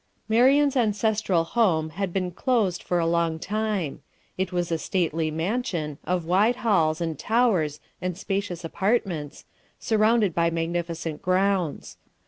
[0.27, 4.01] Marian's ancestral home had been closed for a long time.
[4.35, 9.45] It was a stately mansion, of wide halls and towers and spacious apartments,
[9.77, 11.97] surrounded by magnificent grounds.